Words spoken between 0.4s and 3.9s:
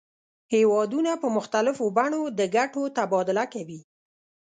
هیوادونه په مختلفو بڼو د ګټو تبادله کوي